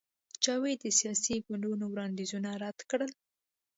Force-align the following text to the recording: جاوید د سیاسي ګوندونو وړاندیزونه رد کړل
جاوید 0.43 0.77
د 0.83 0.87
سیاسي 0.99 1.35
ګوندونو 1.45 1.85
وړاندیزونه 1.89 2.49
رد 2.63 2.79
کړل 2.89 3.11